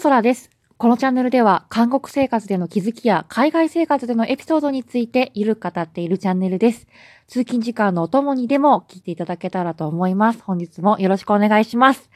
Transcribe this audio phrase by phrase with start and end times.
[0.00, 0.48] ロソラです。
[0.78, 6.86] このチャンネルでは、韓国生活での気づきや海外生活でのエピソードについてゆるく語っているチャンネルです。
[7.28, 10.42] 通勤時間のお供にでも聞いていただけたらと思います。
[10.42, 12.08] 本日もよろしくお願いします。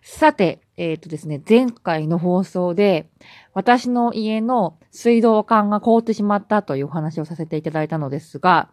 [0.00, 3.08] さて、えっ、ー、とですね、前回の放送で、
[3.52, 8.68] 私の家の水道管が凍ってしまったというお話をさせていただいたのですが、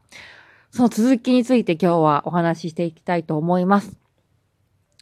[0.70, 4.01] その続きについて今日はお話ししていきたいと思います。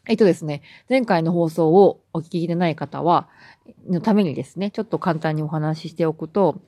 [0.10, 3.30] えっとですね、前回の放送をお聞きでない方は、
[3.88, 6.60] のためにですね、ちょっと簡単にお話ししておくと、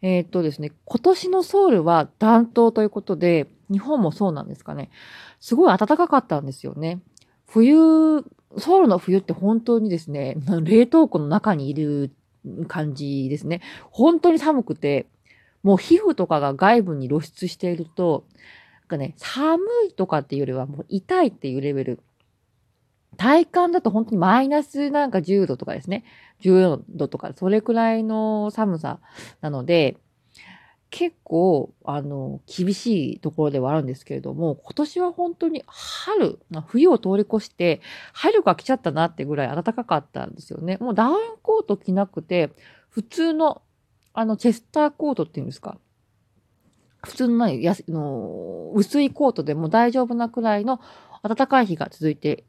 [0.00, 4.90] えっとですね、今年のソウルは暖冬ということで、日本もそうなんですかね。
[5.40, 7.00] すごい暖かかったんですよね。
[7.48, 8.24] 冬、
[8.58, 12.12] ソウルの冬って本当にですね、冷凍庫の中にいる
[12.68, 13.60] 感じですね。
[13.90, 15.06] 本当に寒くて、
[15.64, 18.22] もう皮膚とかが外部に露出していると、
[18.82, 22.00] なんかね、寒いとかっていうよりはもう痛いっていうレベル
[23.16, 26.04] 体感だと本当にマイナスなんか10度とかですね。
[26.40, 29.00] 14度とか、それくらいの寒さ
[29.40, 29.96] なので、
[30.90, 37.80] 結構、あの、厳しいところではあるんですけれども、今年は本当に春、冬を通り越して、
[38.12, 40.78] 春が来ちゃったなってぐらい暖かかったんですよね。
[40.80, 42.52] もうダウンコート着なくて、
[42.88, 43.62] 普通の、
[44.14, 45.78] あの、チェスターコートっていうんですか。
[47.02, 50.80] 普通のないやの薄いコートでも大丈夫なくらいの
[51.22, 52.44] 暖かい日が続いて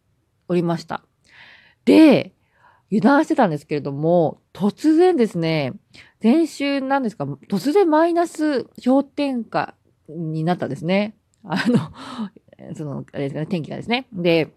[0.49, 1.03] おりました。
[1.85, 2.33] で、
[2.91, 5.73] 油断してたんですけれども、突然ですね、
[6.21, 9.75] 前週なんですか、突然マイナス氷点下
[10.09, 11.15] になったんですね。
[11.43, 11.93] あの、
[12.75, 14.07] その、あれですかね、天気がですね。
[14.11, 14.51] で、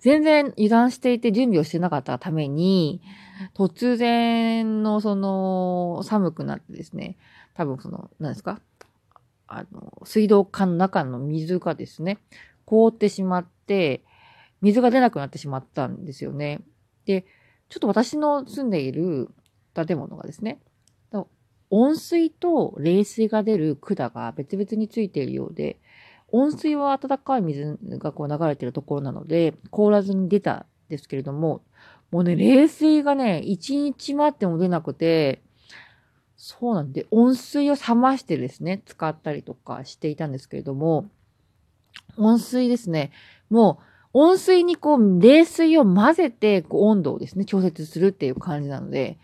[0.00, 3.00] 全然油断していて準備をしてなかったために、
[3.54, 7.16] 突然のその寒くなってですね、
[7.54, 8.60] 多分その、何ですか
[9.48, 12.18] あの、水道管の中の水がですね、
[12.64, 14.02] 凍ってしまって、
[14.60, 16.60] 水が出なくなってしまったんですよね。
[17.04, 17.24] で、
[17.68, 19.30] ちょっと私の住んでいる
[19.74, 20.60] 建物がですね、
[21.70, 25.78] 温水と冷水が出る管が別々についているようで、
[26.30, 31.62] 温水は温かい水がこう流れているところなので、凍らずに出たんですけれども、
[32.10, 35.42] もうね、冷水がね、一日待っても出なくて、
[36.36, 41.06] そうなんで、温水を冷ましてですね、使ったりとかしていたんですけれども、
[42.16, 43.10] 温水ですね、
[43.50, 43.84] もう
[44.20, 49.18] 温水にこう、冷水を混ぜて、こう、温度をですね、調節するっていう感じなので、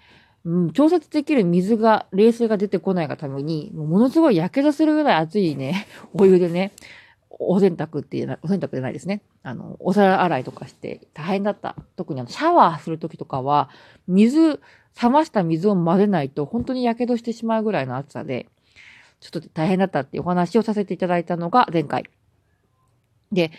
[0.45, 6.73] うん、調節できる水が、冷水が出てこないがために、ものすごい火傷するぐらい熱いね、 お湯でね、
[7.29, 9.23] お洗濯っていう、お洗濯じゃないですね。
[9.43, 11.75] あの、お皿洗いとかして大変だった。
[11.97, 13.71] 特にあの、シャワーするときとかは、
[14.07, 14.61] 水、
[15.03, 18.47] 冷ました水を混ぜないと本当に火傷してしまうぐらいの暑さで、
[19.19, 22.05] ちょっと大変だったっていうお話をさせていただいたのが前回。
[23.33, 23.51] で、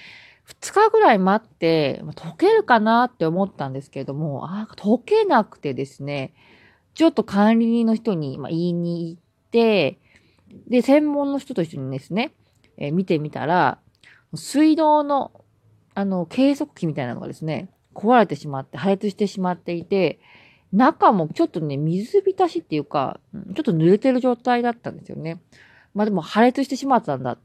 [0.47, 6.33] 2日ぐらい待って、溶けるかなって思ったんですけれども、あ、溶けなくてですね、
[6.93, 9.99] ちょっと管理人の人に、ま言いに行って、
[10.67, 12.33] で、専門の人と一緒にですね、
[12.77, 13.79] えー、見てみたら、
[14.35, 15.31] 水道の、
[15.95, 20.19] あの、計測器みたいなのがですね、壊れてしまって、破裂してしまっていて、
[20.71, 25.41] 中もちょっとね、水浸しっていうか、ちょっと濡れてる状態だったんですよね。
[25.93, 27.37] まあでも破裂してしまったんだ、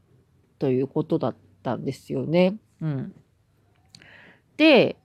[0.59, 2.59] ということだったんですよね。
[2.81, 3.15] うん。
[4.57, 4.97] で、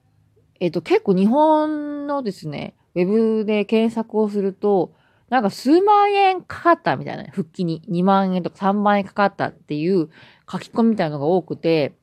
[0.60, 4.92] えっ、と、結構日本のですね、ウェブで検索をすると、
[5.28, 10.08] なんか数万円かかったみたいな、復帰に2万円とか3万円かかったっていう
[10.50, 11.94] 書き込みみたいなのが多くて、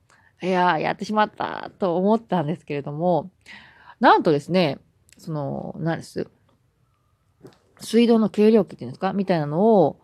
[0.42, 3.30] いやー、やってしまったと思ったんですけれども、
[3.98, 4.78] なんとですね、
[5.16, 6.28] その、何です。
[7.80, 9.12] 水道の計量器っていうんですか？
[9.12, 10.00] みたいなのを、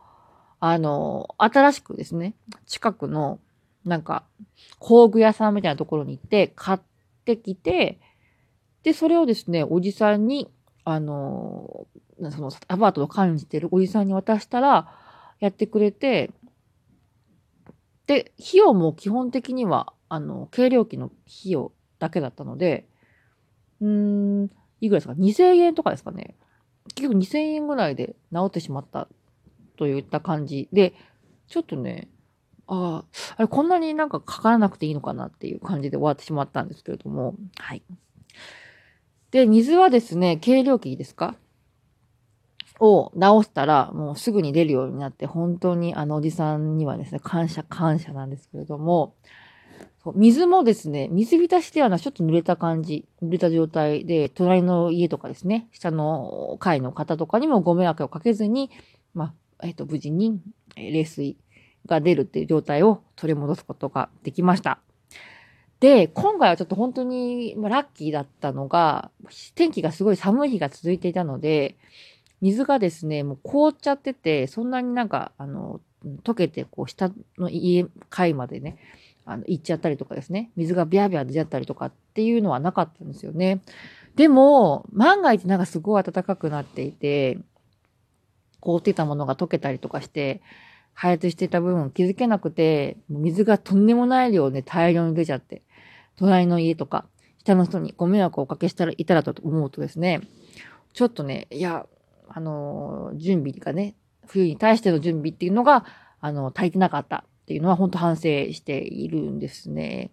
[0.60, 2.34] あの、新しくですね、
[2.66, 3.38] 近くの
[3.84, 4.24] なんか、
[4.78, 6.80] 工具屋さんみたいなところに行って、買っ
[7.24, 8.00] てきて、
[8.82, 10.50] で、それをですね、おじさんに、
[10.84, 11.86] あの、
[12.30, 14.92] そのアパートを管理してるおじさんに渡したら、
[15.38, 16.30] やってくれて、
[18.06, 22.88] で、費用も基本的には、あの、計量器の費用だけだったので、
[23.80, 23.88] うー
[24.44, 24.50] ん、
[24.80, 26.36] いくらですか ?2000 円とかですかね。
[26.94, 29.09] 結局2000円ぐらいで治ってしまった
[29.76, 30.94] といった感じで、
[31.47, 32.09] ちょっとね、
[32.72, 33.05] ああ、
[33.37, 37.83] あれこんなになんかかからなくていいのかなっていう感じで終わってしまったんですけれども、はい。
[39.33, 41.34] で、水はですね、計量器ですか？
[42.78, 49.15] を直したら、もうすぐに出るようになって、本当にあのおじさんにはですね、感謝感謝なんですけれども、
[50.15, 58.71] 水もですね、水浸しではなくちょっと濡れた感じ、濡れた状態で、隣の家とかですね、下の階の方とかにもご迷惑をかけずに、
[59.13, 60.41] まあ、えっ、ー、と、無事に
[60.77, 61.37] 冷水
[61.86, 64.80] が出るっていう状態を取り戻すことができました。
[65.80, 69.10] で、今回はちょっと本当にラッキーだったのが、
[69.54, 71.77] 天気がすごい寒い日が続いていたので、
[72.42, 75.80] 水がですね、もう凍っちゃってて、そんなになんか、あの、
[76.22, 78.76] 溶けて、こう、下の家、階までね、
[79.24, 83.60] あの、行っちゃったりとかですね、水がビャービャー出ちゃったりとかっていうのはなかったんですよね。
[84.16, 87.38] でも、万が一なんかすごい暖かくなっていて、
[88.60, 90.42] 凍ってたものが溶けたりとかして、
[91.00, 95.62] 破裂してた部分気づけなくて、水がとんでもない量で大量に出ちゃって、
[96.16, 97.06] 隣の家とか、
[97.38, 100.20] 下の人にご迷惑をおかけしたら、いたらと思うとですね、
[100.92, 101.86] ちょっとね、いや、
[102.28, 103.94] あの、準備がね、
[104.26, 105.86] 冬に対しての準備っていうのが、
[106.20, 110.10] あの、足りてなかったっていうのは本当反省しているんですね。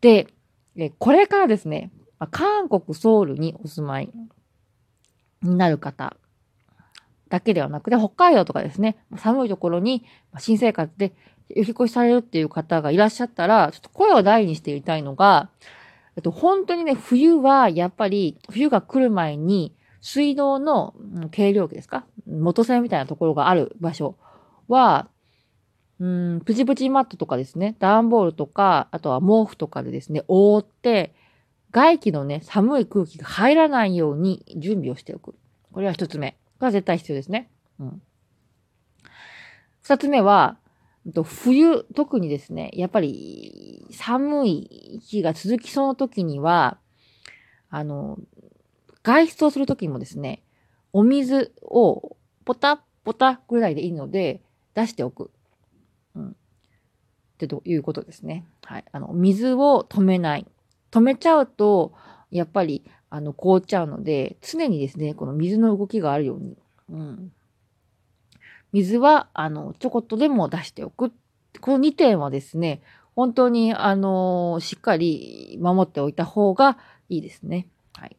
[0.00, 0.26] で、
[0.98, 1.92] これからですね、
[2.32, 4.10] 韓国ソウルにお住まい
[5.42, 6.16] になる方
[7.36, 10.04] だけではなくて、北海道とかですね、寒いところに
[10.38, 11.12] 新生活で
[11.54, 15.50] お引越しされるっていう方がいらっしゃったら、ちょっと声を大にして言いたいのが、
[16.16, 20.94] えっと、本当にね、冬はやっぱり、冬が来る前に、水道の
[21.30, 22.06] 軽量器ですか？
[22.26, 24.16] 元栓みたいなところがある場所
[24.68, 25.08] は、
[25.98, 31.14] うん、プチプチマットとかですね、段ボールとか、あとは毛布とかでですね、覆って、
[31.70, 35.34] 外気のね、寒い空気が入らないように準備をしておく。
[35.72, 36.36] これは一つ目。
[36.60, 37.50] が絶対必要ですね。
[37.78, 38.02] うん。
[39.82, 40.58] 二つ目は、
[41.24, 46.78] 冬、特にですね、やっぱり寒い日が続きそうな時には、
[47.70, 48.18] あの、
[49.02, 50.42] 外出をする時もですね、
[50.92, 54.42] お水をポタポタぐらいでいいので
[54.74, 55.30] 出しておく。
[56.16, 56.30] うん。
[56.30, 56.34] っ
[57.38, 58.46] てということですね。
[58.64, 58.84] はい。
[58.90, 60.46] あの、水を止めない。
[60.90, 61.92] 止めちゃうと、
[62.30, 62.84] やっぱり
[63.16, 66.58] あの、凍っちゃうので、常にですね、この水の動きがあるように、
[66.90, 67.32] うん。
[68.72, 71.12] 水は、あの、ちょこっとでも出しておく。
[71.62, 72.82] この2点はですね、
[73.14, 76.76] 本当に、あの、しっかり守っておいた方が
[77.08, 77.68] いいですね。
[77.94, 78.16] はい。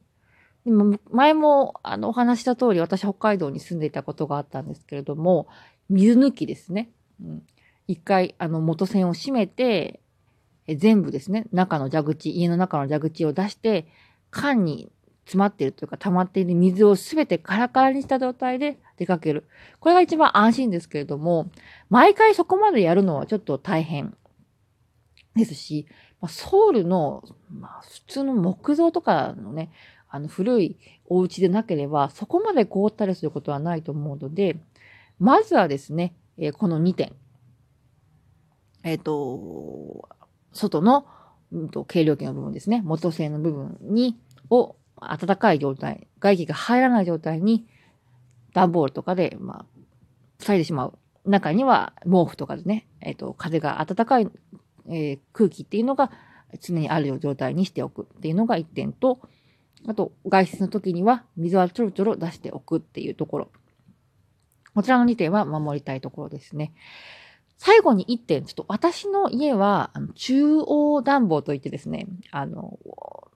[0.66, 5.48] でも前も、あの、お話した通り、私、北海道に住んでいたことがあったんですけれども、
[5.90, 6.90] 水抜きですね。
[7.22, 7.44] うん。
[7.88, 10.00] 一回、あの、元栓を閉めて、
[10.76, 13.86] 全部ですね、中の蛇口、家の中の蛇口を出して、
[14.30, 14.92] 缶に
[15.26, 19.46] 詰まっているというか溜まっている水をすべてカラカラにした状態で出かける。
[19.80, 21.52] これが一番安心ですけれども、
[21.90, 24.16] 毎回そこまでやるのはちょっと大変
[25.36, 25.86] ですし、
[26.28, 29.70] ソウルの、まあ、普通の木造とかのね、
[30.10, 34.58] あの古いお家でなければ、そこまで凍ったりすることはないと思うので、
[35.20, 37.14] まずはですね、えー、この2点。
[38.84, 40.08] えっ、ー、と、
[40.54, 41.06] 外の、
[41.88, 42.82] 軽量機の部分ですね。
[42.84, 44.18] 元性の部分に、
[44.50, 47.68] を暖かい状態、外気が入らない状態に、
[48.54, 49.66] 段ボールとかで、まあ、
[50.40, 50.98] 塞いでしまう。
[51.26, 54.30] 中には毛布とかでね、えっ、ー、と、風が暖かい、
[54.88, 56.12] えー、空気っていうのが
[56.62, 59.20] 常にある状態にしておくっていうのが一点と、
[59.88, 63.52] あと、外出の時には水はちょろちょろ出しておくっていうところ。
[64.74, 66.74] こちらの2点は守りたいところですね。
[67.58, 72.80] 最後に一点、ちょっと私の家は、中央暖房といってですね、あの、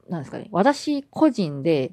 [0.09, 1.91] なんですかね、私個人で、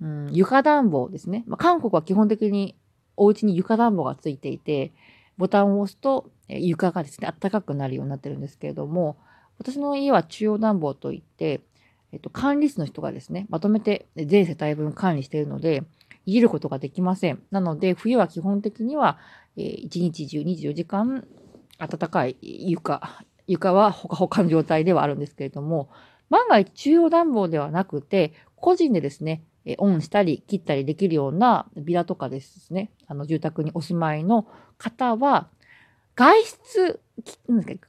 [0.00, 1.44] うん、床暖房ですね。
[1.46, 2.76] まあ、韓国は基本的に
[3.16, 4.92] お家に床暖房がついていて、
[5.36, 9.16] ボタンを押すと床がですね、暖かくなるようになってるんですけれども、
[9.58, 11.60] 私の家は中央暖房といって、
[12.12, 15.82] えっと、管理室の人がですね、まとめて全世帯分管理しているので、
[16.24, 17.42] いじることができません。
[17.50, 19.18] なので、冬は基本的には、
[19.56, 21.26] えー、1日中24時間
[21.78, 25.90] 暖かい床、床はほかほかの状態ではあるんですけれども、
[26.28, 29.42] 万が一中央暖房ではなくて、個人でですね、
[29.78, 35.48] オンしたり切ったりできるようなビラとかですね、あの住宅にお住まいの方は、
[36.16, 37.00] 外出、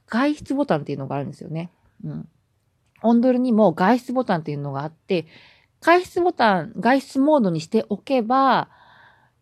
[0.06, 1.70] 外出ボタンっていうのがあるんですよね。
[2.04, 2.28] うん。
[3.02, 5.26] オンドルにも外出ボタンっていうのがあって、
[5.80, 8.68] 外出ボタン、外出モードにしておけば、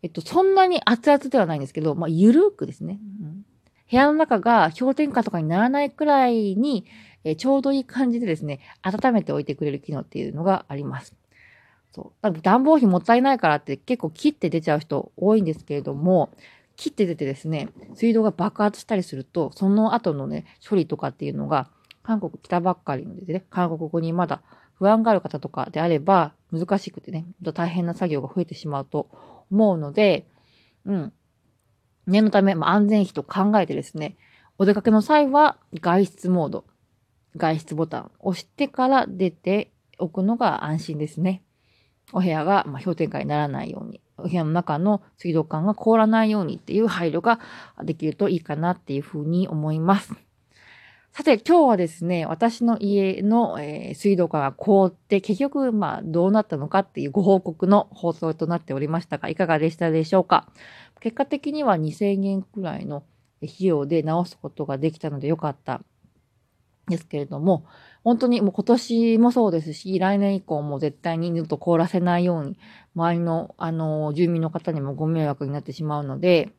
[0.01, 2.99] えっと、そんなに熱々ではないんですけど、まあ、ゆるくですね。
[3.21, 3.45] うん
[3.89, 6.85] 部屋の中が氷点下とかにならないくらいに、
[7.23, 11.15] えちょうどいい感じでですね、温めておいてくれる機能っていうのがあります。
[11.91, 12.41] そう。
[12.41, 16.29] 暖房費もったいないからって結構切って出ちゃう人多いんですけれども、
[16.75, 21.69] 切って出てですね、水道が爆発したりすると、その後のね、処理とかっていうのが、
[22.03, 24.41] 韓国来たばっかりのでね、韓国語にまだ
[24.75, 29.09] 不安がある方とかであれば、難しくてね、大変な作業が増えてしまうと
[29.51, 30.25] 思うので、
[30.85, 31.13] うん。
[32.09, 34.17] 念のため、ま、安全費と考えてですね、
[34.57, 36.65] お出かけの際は外出モード、
[37.37, 41.43] 外出ボタンを押してから出ておくのが安心ですね。
[42.11, 47.39] お部屋が、ま氷点下にならないように、お部屋の中の水道管が凍らないようにっていう配慮が
[47.83, 50.13] できるといいかなっていうふうに思います。
[51.11, 60.47] さて、今日はですね、私の家の、えー、水道管が凍って、結局、まあ、どうなったのかっていうご報告の放送となっておりましたが、いかがでしたでしょうか？
[60.99, 63.03] 結果的には2000円くらいの
[63.43, 65.81] 費用で直すことができたのでよかった
[66.89, 67.65] ですけれども、
[68.03, 72.57] 本当にもう今年もそうですし、来年以降も絶対に二度と凍らせないように、
[72.95, 76.49] 周りの、あの、住民の方にもご迷惑になってしまうので、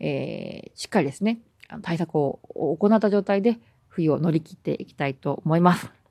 [0.00, 1.40] えー、しっかりですね、
[1.80, 2.40] 対策を
[2.78, 6.01] 行った状態で冬を乗り切っていきたいと思います。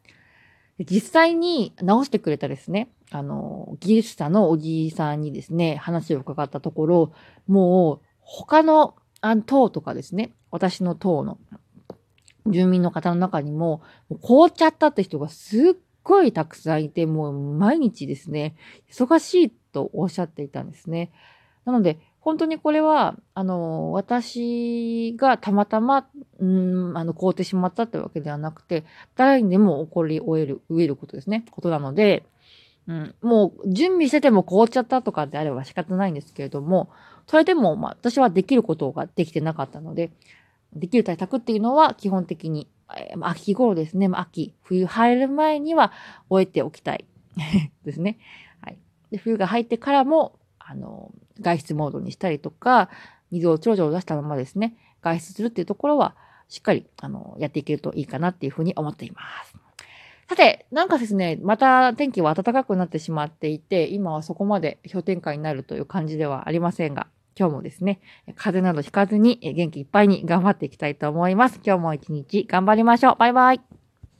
[0.85, 7.13] 実際に直してくれたですね、あの、技術者のおじいさんにですね、話を伺ったところ、
[7.47, 8.95] もう他の
[9.45, 11.37] 党とかですね、私の党の
[12.47, 15.73] 住民の方の中にも、も凍っちゃったって人がすっ
[16.03, 18.55] ごいたくさんいて、もう毎日ですね、
[18.89, 21.11] 忙しいとおっしゃっていたんですね。
[21.65, 26.07] なので、本当にこれは、あの、私がたまたま、
[26.39, 28.85] うん、あの、凍ってしまったってわけではなくて、
[29.15, 31.45] 誰にでも起こり終える、植えることですね。
[31.49, 32.23] ことなので、
[32.87, 36.89] うん、もう準備してても凍っちゃったとかであれば仕方ないんですけれども、
[37.25, 40.11] それでも、まあ、私はできることができてなかったので、
[40.73, 45.91] できる対策っていうのは基本的に、えー、秋頃ですね、秋、冬入る前には
[46.29, 47.05] 終えておきたい
[47.83, 48.19] ですね。
[48.61, 48.77] はい。
[49.11, 52.89] で、冬が入ってからも、あの、外出モードにしたりとか、
[53.31, 56.15] 水をちょろちょろ出したままですね、外出するっていうところは、
[56.47, 59.55] しっかり、あの、やっていけるといいかなっていうふうに思っています。
[60.27, 67.99] さて、なんかですね、また天気は暖かくなってしまっていて、今はそこまで氷点下になるという感じではありませんが、今日もですね、
[68.35, 71.59] 風邪などひかずに元気いっぱいに頑張っていきたいと思います。
[71.65, 73.15] 今日も一日頑張りましょう。
[73.17, 73.80] バイバイ。